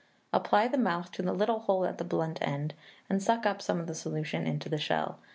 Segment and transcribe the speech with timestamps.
[0.33, 2.73] Apply the mouth to the little hole at the blunt end,
[3.07, 5.19] and suck up some of the solution into the shell.